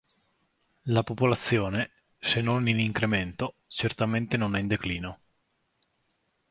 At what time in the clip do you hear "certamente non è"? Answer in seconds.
3.67-4.59